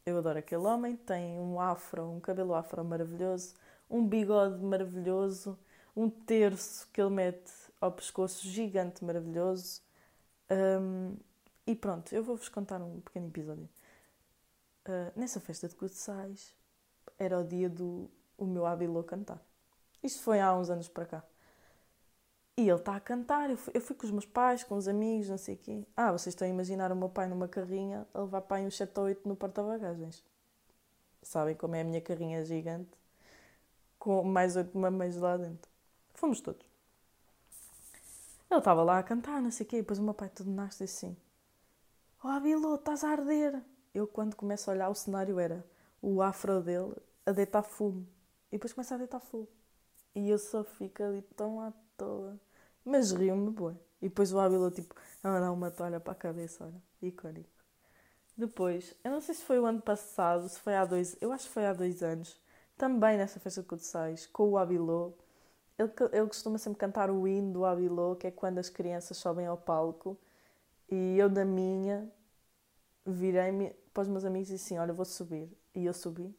Eu 0.05 0.19
adoro 0.19 0.39
aquele 0.39 0.63
homem. 0.63 0.97
Tem 0.97 1.41
um 1.41 1.61
afro, 1.61 2.09
um 2.09 2.21
cabelo 2.21 2.55
afro 2.55 2.85
maravilhoso, 2.85 3.55
um 3.91 4.07
bigode 4.07 4.63
maravilhoso, 4.63 5.59
um 5.97 6.11
terço 6.11 6.87
que 6.93 7.01
ele 7.01 7.11
mete 7.11 7.53
ao 7.81 7.91
pescoço 7.91 8.47
gigante, 8.47 9.03
maravilhoso. 9.03 9.81
Um, 10.51 11.17
e 11.67 11.75
pronto, 11.75 12.15
eu 12.15 12.23
vou-vos 12.23 12.49
contar 12.49 12.81
um 12.83 13.01
pequeno 13.01 13.29
episódio. 13.29 13.69
Uh, 14.87 15.19
nessa 15.19 15.41
festa 15.41 15.67
de 15.67 15.75
Cudeçais 15.75 16.55
era 17.19 17.41
o 17.41 17.45
dia 17.45 17.69
do 17.69 18.09
o 18.39 18.45
meu 18.45 18.67
Abilô 18.67 19.03
cantar. 19.03 19.43
Isto 20.03 20.23
foi 20.23 20.41
há 20.41 20.55
uns 20.55 20.71
anos 20.71 20.89
para 20.89 21.07
cá. 21.07 21.25
E 22.57 22.69
ele 22.69 22.79
está 22.79 22.97
a 22.97 23.01
cantar. 23.01 23.51
Eu 23.51 23.57
fui, 23.57 23.73
eu 23.75 23.81
fui, 23.81 23.97
com 23.97 24.07
os 24.07 24.13
meus 24.13 24.27
pais, 24.27 24.65
com 24.65 24.77
os 24.77 24.87
amigos, 24.89 25.29
não 25.29 25.39
sei 25.39 25.55
o 25.55 25.59
quê. 25.59 25.85
Ah, 25.97 26.13
vocês 26.13 26.35
estão 26.35 26.47
a 26.47 26.51
imaginar 26.51 26.93
o 26.93 26.97
meu 26.97 27.09
pai 27.09 27.27
numa 27.29 27.49
carrinha 27.49 28.07
a 28.15 28.21
levar 28.21 28.43
pai 28.43 28.65
uns 28.67 28.77
7 28.77 28.99
ou 28.99 29.07
8 29.07 29.29
no 29.29 29.37
porta-bagagens. 29.37 30.23
Sabem 31.23 31.55
como 31.57 31.75
é 31.75 31.81
a 31.81 31.85
minha 31.85 32.01
carrinha 32.01 32.45
gigante? 32.45 32.91
Com 33.99 34.23
mais 34.23 34.57
8 34.57 34.77
mamães 34.79 35.17
lá 35.17 35.37
dentro. 35.37 35.76
Fomos 36.17 36.41
todos. 36.41 36.67
Ele 38.51 38.59
estava 38.59 38.83
lá 38.83 38.99
a 38.99 39.03
cantar, 39.03 39.41
não 39.41 39.51
sei 39.51 39.67
o 39.67 39.69
quê. 39.69 39.77
E 39.77 39.81
depois 39.83 39.99
o 39.99 40.03
meu 40.03 40.15
pai 40.15 40.31
todo 40.31 40.51
nasce 40.51 40.85
assim. 40.85 41.17
Oh, 42.25 42.29
Abilô, 42.29 42.75
estás 42.75 43.05
a 43.05 43.11
arder. 43.11 43.63
Eu, 43.95 44.07
quando 44.07 44.35
começo 44.35 44.71
a 44.71 44.75
olhar, 44.75 44.89
o 44.89 44.95
cenário 44.95 45.39
era 45.39 45.65
o 46.01 46.23
afro 46.23 46.61
dele 46.63 46.95
a 47.25 47.33
deitar 47.33 47.63
fumo. 47.63 48.07
E 48.51 48.57
depois 48.57 48.73
começa 48.73 48.95
a 48.95 48.99
deitar 48.99 49.21
fumo. 49.21 49.49
E 50.15 50.31
eu 50.31 50.39
só 50.39 50.65
fico 50.65 51.03
ali 51.03 51.23
tão 51.37 51.61
à 51.61 51.73
toa. 51.97 52.41
Mas 52.85 53.13
riu-me, 53.13 53.51
boa. 53.51 53.79
E 54.01 54.09
depois 54.09 54.33
o 54.33 54.39
Ávila, 54.39 54.71
tipo, 54.71 54.95
a 55.23 55.29
mandar 55.29 55.53
uma 55.53 55.71
toalha 55.71 56.01
para 56.01 56.13
a 56.13 56.17
cabeça, 56.17 56.65
olha. 56.65 56.83
Icónico. 57.03 57.51
Depois, 58.37 58.95
eu 59.05 59.11
não 59.11 59.21
sei 59.21 59.35
se 59.35 59.45
foi 59.45 59.59
o 59.59 59.67
ano 59.67 59.81
passado, 59.81 60.49
se 60.49 60.59
foi 60.61 60.75
há 60.77 60.85
dois... 60.85 61.17
Eu 61.21 61.33
acho 61.33 61.47
que 61.47 61.53
foi 61.53 61.67
há 61.67 61.73
dois 61.73 62.03
anos. 62.03 62.41
Também 62.77 63.17
nessa 63.19 63.41
festa 63.41 63.63
de 63.63 63.69
Codessais, 63.69 64.27
com 64.27 64.51
o 64.51 64.59
Abilô. 64.59 65.15
Ele, 65.79 66.27
costuma 66.27 66.59
sempre 66.59 66.79
cantar 66.79 67.11
o 67.11 67.29
hino 67.29 67.53
do 67.53 67.65
Abilô, 67.65 68.17
que 68.17 68.27
é 68.27 68.31
quando 68.31 68.59
as 68.59 68.69
crianças 68.69 69.17
sobem 69.17 69.47
ao 69.47 69.57
palco. 69.57 70.19
E 70.91 71.19
eu, 71.19 71.29
da 71.29 71.45
minha, 71.45 72.11
virei-me 73.05 73.71
para 73.93 74.03
os 74.03 74.09
meus 74.09 74.25
amigos 74.25 74.49
e 74.49 74.55
disse 74.55 74.67
assim, 74.67 74.79
olha, 74.79 74.93
vou 74.93 75.05
subir. 75.05 75.51
E 75.75 75.85
eu 75.85 75.93
subi. 75.93 76.35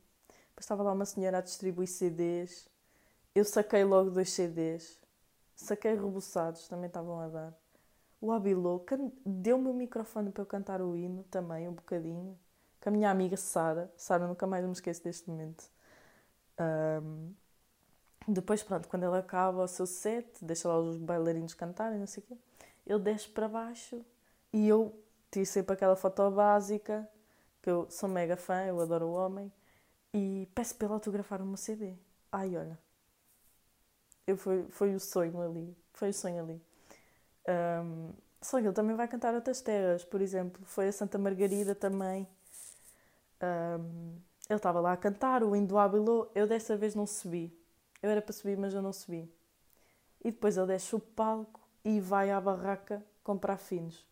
Depois 0.50 0.62
estava 0.62 0.84
lá 0.84 0.92
uma 0.92 1.06
senhora 1.06 1.38
a 1.38 1.42
distribuir 1.42 1.88
CDs. 1.88 2.68
Eu 3.36 3.46
saquei 3.46 3.84
logo 3.84 4.10
dois 4.10 4.32
CDs 4.32 5.00
Saquei 5.58 5.96
rebuçados, 5.96 6.68
também 6.68 6.86
estavam 6.86 7.20
a 7.20 7.28
dar. 7.28 7.54
O 8.22 8.32
Abilô 8.32 8.86
deu-me 9.26 9.68
o 9.70 9.74
microfone 9.74 10.32
para 10.32 10.44
eu 10.44 10.46
cantar 10.46 10.82
o 10.82 10.96
hino 10.96 11.24
também, 11.32 11.68
um 11.68 11.74
bocadinho. 11.74 12.38
Com 12.80 12.90
a 12.90 12.92
minha 12.92 13.10
amiga 13.10 13.36
Sara. 13.36 13.92
Sara, 13.98 14.28
nunca 14.28 14.46
mais 14.46 14.64
me 14.64 14.72
esqueço 14.72 15.04
deste 15.04 15.28
momento. 15.28 15.68
Um, 16.60 17.34
depois, 18.28 18.62
pronto, 18.62 18.88
quando 18.88 19.04
ele 19.04 19.18
acaba 19.18 19.64
o 19.64 19.68
seu 19.68 19.86
set, 19.86 20.28
deixa 20.44 20.68
lá 20.68 20.78
os 20.80 20.98
bailarinos 20.98 21.54
cantarem, 21.54 22.00
não 22.00 22.08
sei 22.08 22.24
o 22.24 22.26
quê, 22.28 22.38
ele 22.86 23.00
desce 23.00 23.30
para 23.30 23.48
baixo 23.48 24.06
e 24.52 24.68
eu 24.68 24.94
tiro 25.32 25.46
sempre 25.46 25.74
aquela 25.74 25.96
foto 25.96 26.30
básica, 26.32 27.10
que 27.62 27.70
eu 27.70 27.90
sou 27.90 28.10
mega 28.10 28.38
fã, 28.38 28.66
eu 28.66 28.80
adoro 28.82 29.08
o 29.08 29.14
homem, 29.14 29.52
e 30.14 30.48
peço 30.56 30.76
para 30.76 30.88
ele 30.88 30.94
autografar 30.94 31.42
o 31.42 31.46
meu 31.46 31.58
CD. 31.58 31.94
Ai, 32.32 32.56
olha, 32.58 32.78
eu 34.28 34.38
foi, 34.38 34.66
foi 34.70 34.94
o 34.94 35.00
sonho 35.00 35.42
ali. 35.42 35.76
Foi 35.94 36.10
o 36.10 36.14
sonho 36.14 36.44
ali. 36.44 36.62
Um, 37.48 38.12
só 38.42 38.60
que 38.60 38.66
ele 38.68 38.74
também 38.74 38.96
vai 38.96 39.08
cantar 39.08 39.34
outras 39.34 39.62
terras, 39.62 40.04
por 40.04 40.22
exemplo, 40.22 40.64
foi 40.66 40.90
a 40.90 40.92
Santa 40.92 41.18
Margarida 41.18 41.74
também. 41.74 42.28
Um, 43.42 44.18
ele 44.50 44.58
estava 44.58 44.80
lá 44.80 44.94
a 44.94 44.98
cantar 44.98 45.44
o 45.44 45.56
Indo 45.56 45.78
Abilô. 45.78 46.30
Eu 46.36 46.46
desta 46.48 46.76
vez 46.78 46.94
não 46.94 47.08
subi. 47.08 47.57
Eu 48.02 48.10
era 48.10 48.22
para 48.22 48.34
subir, 48.34 48.58
mas 48.58 48.74
eu 48.74 48.82
não 48.82 48.94
subi. 48.94 49.32
E 50.24 50.32
depois 50.32 50.58
ele 50.58 50.68
deixa 50.68 50.96
o 50.96 51.00
palco 51.00 51.60
e 51.84 52.00
vai 52.00 52.32
à 52.32 52.40
barraca 52.40 53.04
comprar 53.24 53.58
finos. 53.58 54.06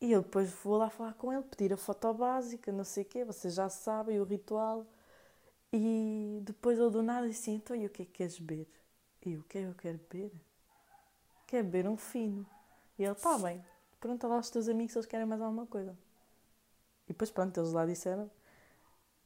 E 0.00 0.12
eu 0.12 0.22
depois 0.22 0.50
vou 0.62 0.76
lá 0.76 0.90
falar 0.90 1.14
com 1.14 1.32
ele, 1.32 1.42
pedir 1.42 1.72
a 1.72 1.76
foto 1.76 2.12
básica, 2.12 2.70
não 2.70 2.84
sei 2.84 3.04
o 3.04 3.06
quê, 3.06 3.24
vocês 3.24 3.54
já 3.54 3.68
sabem 3.68 4.20
o 4.20 4.24
ritual. 4.24 4.86
E 5.72 6.40
depois 6.42 6.78
ele 6.78 6.90
do 6.90 7.02
nada 7.02 7.26
disse 7.26 7.42
assim, 7.42 7.54
então 7.54 7.74
e 7.74 7.86
o 7.86 7.90
que 7.90 8.02
é 8.02 8.04
que 8.04 8.12
queres 8.12 8.38
beber? 8.38 8.68
E 9.24 9.32
eu, 9.32 9.40
o 9.40 9.44
que 9.44 9.58
é 9.58 9.62
que 9.62 9.68
eu 9.68 9.74
quero 9.74 9.98
beber? 10.10 10.32
Quero 11.46 11.64
beber 11.64 11.88
um 11.88 11.96
fino. 11.96 12.46
E 12.98 13.02
ele, 13.02 13.12
está 13.12 13.38
bem, 13.38 13.64
pergunta 14.00 14.28
lá 14.28 14.36
aos 14.36 14.50
teus 14.50 14.68
amigos 14.68 14.92
se 14.92 14.98
eles 14.98 15.06
querem 15.06 15.26
mais 15.26 15.40
alguma 15.40 15.66
coisa. 15.66 15.96
E 17.06 17.08
depois 17.08 17.30
pronto, 17.30 17.58
eles 17.58 17.72
lá 17.72 17.86
disseram. 17.86 18.30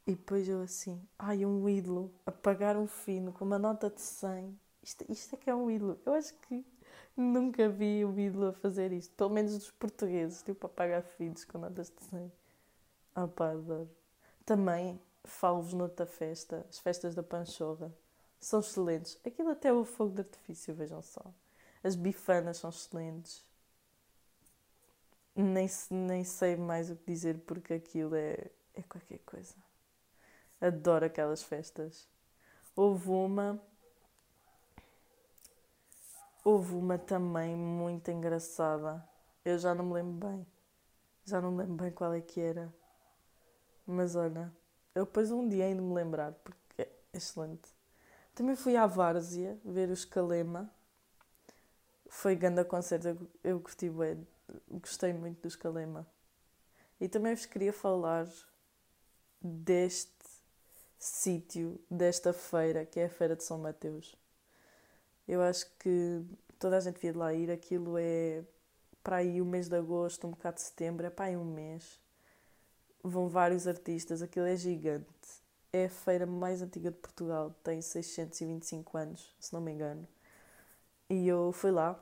E 0.08 0.12
depois 0.12 0.48
eu 0.48 0.62
assim, 0.62 1.06
ai, 1.18 1.44
um 1.44 1.68
ídolo 1.68 2.10
a 2.24 2.32
pagar 2.32 2.78
um 2.78 2.86
fino 2.86 3.30
com 3.30 3.44
uma 3.44 3.58
nota 3.58 3.90
de 3.90 4.00
100. 4.00 4.58
Isto, 4.82 5.04
isto 5.06 5.34
é 5.34 5.36
que 5.36 5.50
é 5.50 5.54
um 5.54 5.70
ídolo. 5.70 6.00
Eu 6.06 6.14
acho 6.14 6.32
que 6.48 6.64
nunca 7.14 7.68
vi 7.68 8.02
um 8.06 8.18
ídolo 8.18 8.46
a 8.46 8.52
fazer 8.54 8.90
isto. 8.90 9.14
Pelo 9.14 9.28
menos 9.28 9.52
dos 9.52 9.70
portugueses, 9.70 10.42
tipo, 10.42 10.66
a 10.66 10.70
pagar 10.70 11.02
finos 11.02 11.44
com 11.44 11.58
notas 11.58 11.90
de 11.90 12.02
100. 12.06 12.32
Ah 13.14 13.28
pá, 13.28 13.50
adoro. 13.50 13.90
Também 14.46 14.98
falo-vos 15.24 15.74
noutra 15.74 16.06
festa, 16.06 16.64
as 16.70 16.78
festas 16.78 17.14
da 17.14 17.22
Panchorra. 17.22 17.92
São 18.40 18.60
excelentes. 18.60 19.20
Aquilo 19.26 19.50
até 19.50 19.70
o 19.70 19.84
fogo 19.84 20.14
de 20.14 20.20
artifício, 20.22 20.74
vejam 20.74 21.02
só. 21.02 21.22
As 21.84 21.94
bifanas 21.94 22.56
são 22.56 22.70
excelentes. 22.70 23.44
Nem, 25.36 25.68
nem 25.90 26.24
sei 26.24 26.56
mais 26.56 26.90
o 26.90 26.96
que 26.96 27.04
dizer 27.12 27.40
porque 27.40 27.74
aquilo 27.74 28.14
é, 28.14 28.50
é 28.74 28.82
qualquer 28.82 29.18
coisa. 29.26 29.67
Adoro 30.60 31.06
aquelas 31.06 31.42
festas. 31.42 32.08
Houve 32.74 33.10
uma. 33.10 33.60
Houve 36.44 36.74
uma 36.74 36.98
também 36.98 37.54
muito 37.54 38.10
engraçada. 38.10 39.06
Eu 39.44 39.58
já 39.58 39.74
não 39.74 39.86
me 39.86 39.94
lembro 39.94 40.28
bem. 40.28 40.46
Já 41.24 41.40
não 41.40 41.52
me 41.52 41.58
lembro 41.58 41.84
bem 41.84 41.92
qual 41.92 42.12
é 42.12 42.20
que 42.20 42.40
era. 42.40 42.72
Mas 43.86 44.16
olha, 44.16 44.52
eu 44.94 45.04
depois 45.04 45.30
um 45.30 45.48
dia 45.48 45.64
ainda 45.64 45.80
me 45.80 45.94
lembrar, 45.94 46.32
porque 46.32 46.82
é 46.82 46.88
excelente. 47.12 47.70
Também 48.34 48.56
fui 48.56 48.76
à 48.76 48.86
Várzea 48.86 49.58
ver 49.64 49.88
o 49.88 49.92
Escalema. 49.92 50.70
Foi 52.08 52.34
grande 52.34 52.64
concerto, 52.64 53.08
eu, 53.08 53.18
eu 53.44 53.60
gostei, 53.60 53.90
gostei 54.68 55.12
muito 55.12 55.42
do 55.42 55.48
Escalema. 55.48 56.06
E 57.00 57.08
também 57.08 57.34
vos 57.34 57.46
queria 57.46 57.72
falar 57.72 58.26
deste 59.40 60.17
sítio, 60.98 61.80
desta 61.90 62.32
feira, 62.32 62.84
que 62.84 63.00
é 63.00 63.06
a 63.06 63.10
Feira 63.10 63.36
de 63.36 63.44
São 63.44 63.58
Mateus. 63.58 64.14
Eu 65.26 65.42
acho 65.42 65.66
que 65.78 66.22
toda 66.58 66.76
a 66.76 66.80
gente 66.80 66.94
devia 66.94 67.12
de 67.12 67.18
lá 67.18 67.32
ir. 67.34 67.50
Aquilo 67.50 67.96
é 67.98 68.42
para 69.02 69.16
aí 69.16 69.40
o 69.40 69.44
mês 69.44 69.68
de 69.68 69.76
agosto, 69.76 70.26
um 70.26 70.30
bocado 70.30 70.56
de 70.56 70.62
setembro, 70.62 71.06
é 71.06 71.10
para 71.10 71.26
aí 71.26 71.36
um 71.36 71.44
mês 71.44 72.00
vão 73.02 73.28
vários 73.28 73.66
artistas, 73.66 74.22
aquilo 74.22 74.46
é 74.46 74.56
gigante. 74.56 75.06
É 75.72 75.86
a 75.86 75.90
feira 75.90 76.26
mais 76.26 76.62
antiga 76.62 76.90
de 76.90 76.96
Portugal, 76.96 77.54
tem 77.62 77.80
625 77.80 78.96
anos, 78.96 79.34
se 79.38 79.52
não 79.52 79.60
me 79.60 79.72
engano. 79.72 80.06
E 81.10 81.26
eu 81.28 81.52
fui 81.52 81.70
lá, 81.70 81.98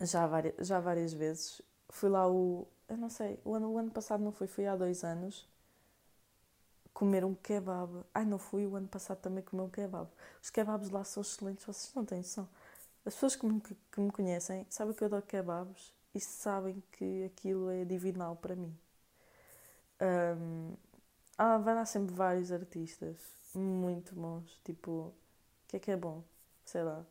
já 0.00 0.26
várias, 0.26 0.66
já 0.66 0.80
várias 0.80 1.12
vezes. 1.12 1.62
Fui 1.90 2.08
lá 2.08 2.28
o. 2.30 2.66
Eu 2.88 2.96
não 2.96 3.10
sei, 3.10 3.38
o 3.44 3.54
ano, 3.54 3.70
o 3.72 3.78
ano 3.78 3.90
passado 3.90 4.22
não 4.24 4.32
fui, 4.32 4.46
fui 4.46 4.66
há 4.66 4.76
dois 4.76 5.04
anos 5.04 5.46
comer 6.98 7.24
um 7.24 7.32
kebab. 7.32 8.04
Ai, 8.12 8.24
não 8.24 8.38
fui, 8.40 8.66
o 8.66 8.74
ano 8.74 8.88
passado 8.88 9.18
também 9.18 9.44
comer 9.44 9.62
um 9.62 9.70
kebab. 9.70 10.10
Os 10.42 10.50
kebabs 10.50 10.90
lá 10.90 11.04
são 11.04 11.20
excelentes, 11.20 11.64
vocês 11.64 11.94
não 11.94 12.04
têm 12.04 12.18
noção. 12.18 12.48
As 13.06 13.14
pessoas 13.14 13.36
que 13.36 13.46
me, 13.46 13.60
que 13.60 14.00
me 14.00 14.10
conhecem 14.10 14.66
sabem 14.68 14.92
que 14.92 15.04
eu 15.04 15.06
adoro 15.06 15.22
kebabs 15.22 15.94
e 16.12 16.18
sabem 16.20 16.82
que 16.90 17.24
aquilo 17.26 17.70
é 17.70 17.84
divinal 17.84 18.34
para 18.34 18.56
mim. 18.56 18.76
Um, 20.02 20.74
ah, 21.38 21.58
vai 21.58 21.76
lá 21.76 21.84
sempre 21.84 22.12
vários 22.12 22.50
artistas 22.50 23.16
muito 23.54 24.12
bons. 24.16 24.60
Tipo, 24.64 24.90
o 24.90 25.14
que 25.68 25.76
é 25.76 25.78
que 25.78 25.92
é 25.92 25.96
bom? 25.96 26.24
Sei 26.64 26.82
lá. 26.82 27.06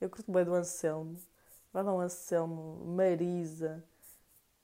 Eu 0.00 0.08
curto 0.08 0.30
bem 0.30 0.44
do 0.44 0.54
Anselmo. 0.54 1.18
Vai 1.72 1.82
lá 1.82 1.92
o 1.92 2.00
Anselmo, 2.00 2.84
Marisa, 2.86 3.84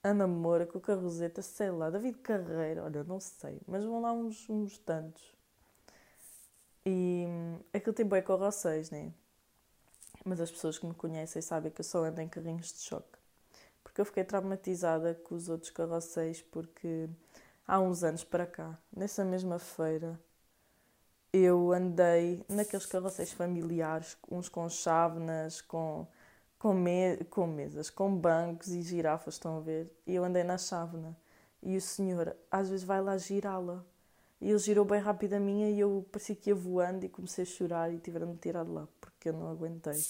Ana 0.05 0.27
Moura, 0.27 0.67
com 0.67 0.77
a 0.77 0.81
Carroseta, 0.83 1.41
sei 1.41 1.71
lá, 1.71 1.89
David 1.89 2.19
Carreira, 2.19 2.85
olha, 2.85 3.03
não 3.05 3.19
sei. 3.19 3.59
Mas 3.67 3.83
vão 3.85 4.03
lá 4.03 4.13
uns, 4.13 4.49
uns 4.51 4.77
tantos. 4.79 5.35
E 6.85 7.25
hum, 7.27 7.59
aquilo 7.73 7.95
tem 7.95 8.07
bem 8.07 8.23
carrosséis, 8.23 8.91
né? 8.91 9.13
Mas 10.25 10.41
as 10.41 10.51
pessoas 10.51 10.79
que 10.79 10.87
me 10.87 10.95
conhecem 10.95 11.41
sabem 11.41 11.73
que 11.73 11.81
eu 11.81 11.85
só 11.85 12.05
ando 12.05 12.21
em 12.21 12.29
carrinhos 12.29 12.73
de 12.73 12.81
choque. 12.81 13.19
Porque 13.83 14.01
eu 14.01 14.05
fiquei 14.05 14.25
traumatizada 14.25 15.15
com 15.15 15.35
os 15.35 15.49
outros 15.49 15.71
carrosséis 15.71 16.43
porque 16.43 17.09
há 17.67 17.81
uns 17.81 18.05
anos 18.05 18.25
para 18.25 18.47
cá, 18.47 18.79
nessa 18.95 19.25
mesma 19.25 19.59
feira, 19.59 20.21
eu 21.33 21.73
andei 21.73 22.45
naqueles 22.49 22.87
carrosséis 22.87 23.33
familiares, 23.33 24.17
uns 24.31 24.49
com 24.49 24.69
chávenas, 24.69 25.61
com, 25.63 26.07
com, 26.65 26.73
me, 26.73 27.19
com 27.29 27.47
mesas, 27.47 27.91
com 27.91 28.17
bancos 28.17 28.69
e 28.69 28.81
girafas, 28.81 29.35
estão 29.35 29.59
a 29.59 29.61
ver? 29.61 29.87
E 30.07 30.15
eu 30.15 30.25
andei 30.25 30.43
na 30.43 30.57
chávena. 30.57 31.15
E 31.63 31.77
o 31.77 31.81
senhor 31.81 32.35
às 32.51 32.71
vezes 32.71 32.87
vai 32.87 33.03
lá 33.03 33.19
girá-la. 33.19 33.85
E 34.41 34.49
ele 34.49 34.59
girou 34.59 34.83
bem 34.83 34.99
rápido 34.99 35.35
a 35.35 35.39
minha 35.39 35.69
e 35.69 35.79
eu 35.79 36.07
parecia 36.11 36.35
que 36.35 36.49
ia 36.49 36.55
voando 36.55 37.05
e 37.05 37.09
comecei 37.11 37.43
a 37.43 37.47
chorar 37.47 37.93
e 37.93 37.99
tiveram-me 37.99 38.39
tirado 38.39 38.73
lá, 38.73 38.89
porque 38.99 39.29
eu 39.29 39.35
não 39.35 39.51
aguentei. 39.51 40.01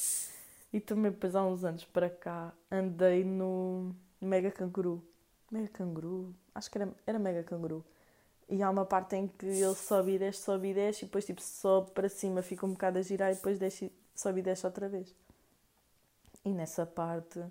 E 0.72 0.78
também 0.78 1.10
depois 1.10 1.34
há 1.34 1.44
uns 1.44 1.64
anos 1.64 1.84
para 1.86 2.08
cá 2.08 2.52
andei 2.70 3.24
no 3.24 3.92
Mega 4.20 4.52
Canguru. 4.52 5.02
Mega 5.50 5.66
Canguru? 5.66 6.32
Acho 6.54 6.70
que 6.70 6.78
era, 6.78 6.88
era 7.04 7.18
Mega 7.18 7.42
Canguru 7.42 7.84
e 8.48 8.62
há 8.62 8.70
uma 8.70 8.84
parte 8.84 9.16
em 9.16 9.26
que 9.26 9.46
ele 9.46 9.74
sobe 9.74 10.12
e 10.12 10.18
desce, 10.20 10.42
sobe 10.42 10.68
e 10.68 10.74
desce, 10.74 11.02
e 11.02 11.06
depois 11.06 11.26
tipo, 11.26 11.42
sobe 11.42 11.90
para 11.90 12.08
cima, 12.08 12.42
fica 12.42 12.64
um 12.64 12.74
bocado 12.74 13.00
a 13.00 13.02
girar 13.02 13.32
e 13.32 13.34
depois 13.34 13.58
desce, 13.58 13.90
sobe 14.14 14.38
e 14.38 14.42
desce 14.44 14.64
outra 14.64 14.88
vez. 14.88 15.12
E 16.44 16.52
nessa 16.52 16.84
parte, 16.86 17.42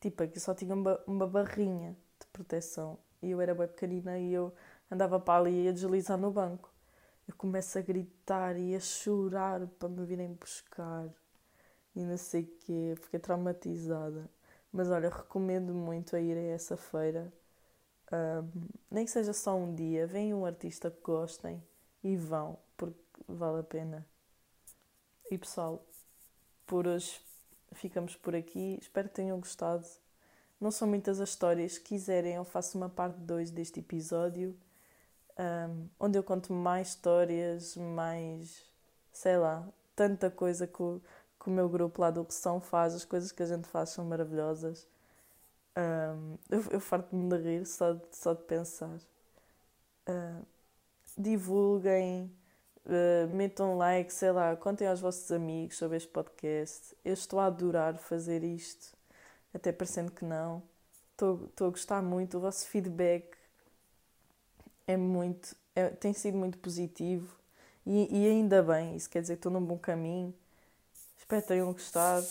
tipo, 0.00 0.22
aqui 0.22 0.38
só 0.40 0.54
tinha 0.54 0.74
uma, 0.74 1.00
uma 1.06 1.26
barrinha 1.26 1.96
de 2.20 2.26
proteção. 2.28 2.98
E 3.22 3.30
eu 3.30 3.40
era 3.40 3.54
bem 3.54 3.66
pequenina 3.66 4.18
e 4.18 4.32
eu 4.32 4.52
andava 4.90 5.18
para 5.18 5.40
ali 5.40 5.64
e 5.64 5.68
a 5.68 5.72
deslizar 5.72 6.18
no 6.18 6.30
banco. 6.30 6.70
Eu 7.28 7.34
começo 7.36 7.78
a 7.78 7.82
gritar 7.82 8.56
e 8.56 8.74
a 8.74 8.80
chorar 8.80 9.66
para 9.78 9.88
me 9.88 10.04
virem 10.04 10.32
buscar. 10.34 11.08
E 11.94 12.04
não 12.04 12.16
sei 12.16 12.42
o 12.42 12.46
quê, 12.64 12.94
fiquei 13.00 13.18
traumatizada. 13.18 14.30
Mas 14.72 14.90
olha, 14.90 15.08
recomendo 15.08 15.74
muito 15.74 16.14
a 16.14 16.20
ir 16.20 16.36
a 16.36 16.54
essa 16.54 16.76
feira 16.76 17.32
um, 18.12 18.68
nem 18.90 19.04
que 19.04 19.10
seja 19.10 19.32
só 19.32 19.56
um 19.56 19.74
dia, 19.74 20.06
vem 20.06 20.32
um 20.32 20.46
artista 20.46 20.90
que 20.90 21.00
gostem 21.02 21.62
e 22.02 22.16
vão, 22.16 22.58
porque 22.76 22.98
vale 23.26 23.60
a 23.60 23.64
pena. 23.64 24.06
E 25.30 25.36
pessoal, 25.36 25.84
por 26.66 26.86
hoje 26.86 27.20
ficamos 27.72 28.16
por 28.16 28.34
aqui. 28.34 28.78
Espero 28.80 29.08
que 29.08 29.14
tenham 29.14 29.38
gostado. 29.38 29.86
Não 30.60 30.70
são 30.70 30.88
muitas 30.88 31.20
as 31.20 31.30
histórias. 31.30 31.74
Se 31.74 31.80
quiserem, 31.80 32.34
eu 32.34 32.44
faço 32.44 32.78
uma 32.78 32.88
parte 32.88 33.18
2 33.20 33.50
deste 33.50 33.80
episódio, 33.80 34.56
um, 35.38 35.88
onde 36.00 36.18
eu 36.18 36.22
conto 36.22 36.52
mais 36.52 36.88
histórias, 36.88 37.76
mais 37.76 38.64
sei 39.12 39.36
lá, 39.38 39.66
tanta 39.94 40.30
coisa 40.30 40.66
que 40.66 40.82
o, 40.82 41.00
que 41.40 41.48
o 41.48 41.52
meu 41.52 41.68
grupo 41.68 42.00
lá 42.00 42.10
do 42.10 42.20
Opção 42.20 42.60
faz. 42.60 42.94
As 42.94 43.04
coisas 43.04 43.32
que 43.32 43.42
a 43.42 43.46
gente 43.46 43.68
faz 43.68 43.90
são 43.90 44.04
maravilhosas. 44.04 44.86
Um, 45.76 46.36
eu, 46.50 46.64
eu 46.70 46.80
farto-me 46.80 47.28
de 47.28 47.42
rir 47.42 47.66
só 47.66 47.92
de, 47.92 48.02
só 48.12 48.34
de 48.34 48.42
pensar. 48.44 48.98
Divulguem, 51.18 52.30
uh, 52.86 53.34
metam 53.34 53.76
like, 53.76 54.12
sei 54.12 54.32
lá, 54.32 54.56
contem 54.56 54.88
aos 54.88 55.00
vossos 55.00 55.30
amigos 55.30 55.76
sobre 55.76 55.96
este 55.96 56.08
podcast. 56.08 56.96
Eu 57.04 57.14
estou 57.14 57.38
a 57.38 57.46
adorar 57.46 57.98
fazer 57.98 58.42
isto, 58.42 58.96
até 59.52 59.72
parecendo 59.72 60.12
que 60.12 60.24
não. 60.24 60.62
Estou, 61.12 61.46
estou 61.46 61.68
a 61.68 61.70
gostar 61.70 62.02
muito, 62.02 62.38
o 62.38 62.40
vosso 62.40 62.66
feedback 62.68 63.36
é 64.86 64.96
muito, 64.96 65.56
é, 65.74 65.88
tem 65.88 66.12
sido 66.12 66.36
muito 66.36 66.58
positivo 66.58 67.36
e, 67.86 68.08
e 68.10 68.28
ainda 68.28 68.62
bem, 68.62 68.96
isso 68.96 69.08
quer 69.08 69.22
dizer 69.22 69.34
que 69.34 69.38
estou 69.38 69.52
num 69.52 69.64
bom 69.64 69.78
caminho. 69.78 70.34
Espero 71.16 71.42
que 71.42 71.48
tenham 71.48 71.72
gostado. 71.72 72.26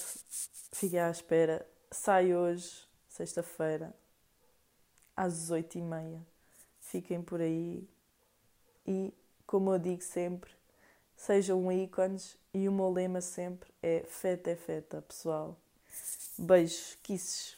Fiquem 0.71 0.99
à 0.99 1.09
espera. 1.09 1.65
Sai 1.91 2.35
hoje 2.35 2.85
sexta-feira, 3.09 3.93
às 5.15 5.49
oito 5.51 5.77
e 5.77 5.81
meia. 5.81 6.21
Fiquem 6.79 7.21
por 7.21 7.41
aí 7.41 7.87
e, 8.85 9.13
como 9.47 9.73
eu 9.73 9.79
digo 9.79 10.01
sempre, 10.01 10.51
sejam 11.15 11.71
ícones 11.71 12.37
e 12.53 12.67
o 12.67 12.71
meu 12.71 12.89
lema 12.89 13.21
sempre 13.21 13.69
é 13.81 14.03
feta 14.07 14.51
é 14.51 14.55
feta, 14.55 15.01
pessoal. 15.01 15.57
Beijos, 16.37 16.97
kisses. 17.01 17.57